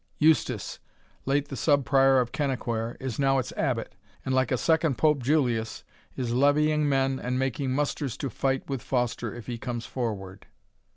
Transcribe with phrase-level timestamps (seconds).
[0.17, 0.79] Eustace,
[1.27, 3.93] late the Sub Prior of Kennaquhair, is now its Abbot,
[4.25, 5.83] and, like a second Pope Julius,
[6.15, 10.47] is levying men and making musters to fight with Foster if he comes forward."